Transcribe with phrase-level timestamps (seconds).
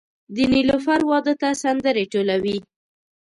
[0.35, 2.57] د نیلوفر واده ته سندرې ټولوي